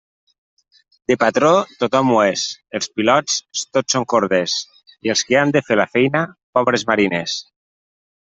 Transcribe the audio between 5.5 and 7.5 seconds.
de fer la feina, pobres mariners.